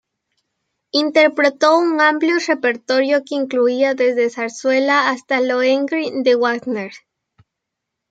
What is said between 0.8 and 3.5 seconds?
Interpretó un amplio repertorio que